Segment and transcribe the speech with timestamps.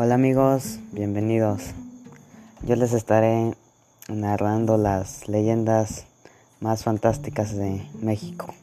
[0.00, 1.74] Hola amigos, bienvenidos.
[2.62, 3.56] Yo les estaré
[4.08, 6.04] narrando las leyendas
[6.60, 8.54] más fantásticas de México.